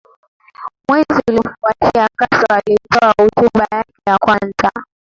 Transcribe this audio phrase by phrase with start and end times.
[0.89, 4.71] Mwezi uliofuatia Castro alitoa hotuba yake ya kwanza